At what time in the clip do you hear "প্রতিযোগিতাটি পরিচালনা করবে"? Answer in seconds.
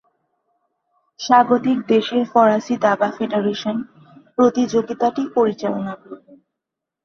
4.37-6.31